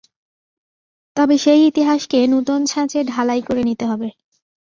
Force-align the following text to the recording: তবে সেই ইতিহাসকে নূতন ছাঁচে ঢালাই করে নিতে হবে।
তবে 1.17 1.35
সেই 1.37 1.61
ইতিহাসকে 1.67 2.19
নূতন 2.27 2.61
ছাঁচে 2.65 2.99
ঢালাই 3.03 3.41
করে 3.41 3.61
নিতে 3.63 3.85
হবে। 3.85 4.09